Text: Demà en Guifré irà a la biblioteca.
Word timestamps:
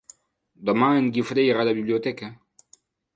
Demà 0.69 0.87
en 1.01 1.09
Guifré 1.17 1.43
irà 1.49 1.61
a 1.65 1.65
la 1.69 1.75
biblioteca. 1.81 2.31